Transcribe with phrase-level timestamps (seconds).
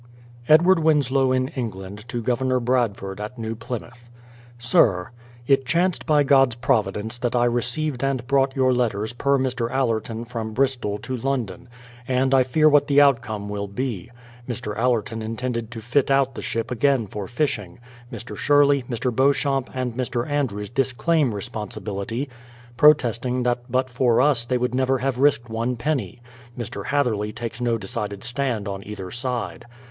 [0.49, 4.09] Edward Winslow in England to Governor Bradford at New Plymouth:
[4.57, 5.11] Sir,
[5.45, 9.69] It chanced by God's providence that I received and brought your letters per Mr.
[9.69, 11.69] Allerton from Bristol to London;
[12.07, 14.09] and I fear what the outcome will be.
[14.49, 14.75] Mr.
[14.75, 17.77] Allerton intended to fit out the ship again for fishing.
[18.11, 18.35] Mr.
[18.35, 19.15] Sherley, Mr.
[19.15, 20.27] Beauchamp, and Mr.
[20.27, 22.27] Andrews disclaim responsibility,
[22.75, 26.23] protesting that but for us they would never have risked one penny;
[26.57, 26.85] Mr.
[26.85, 29.65] Hatherley takes no decided stand on either side.